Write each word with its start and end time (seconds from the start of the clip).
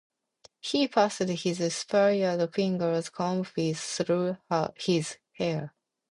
he 0.59 0.87
passed 0.87 1.19
his 1.19 1.75
spread 1.75 2.51
fingers 2.51 3.07
comb-wise 3.11 3.79
through 3.97 4.35
his 4.75 5.17
hair 5.33 5.75